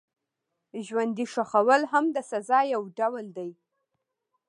[0.85, 3.37] ژوندي ښخول هم د سزا یو ډول و.